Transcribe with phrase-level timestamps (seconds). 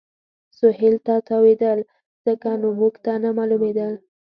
[0.59, 1.79] سهېل ته تاوېدل،
[2.25, 3.93] ځکه نو موږ ته نه معلومېدل.